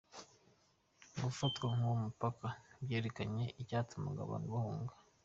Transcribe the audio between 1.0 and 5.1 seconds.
Gufatwa kw’uwo mupaka, byerekanye icyatumaga abantu bahunga.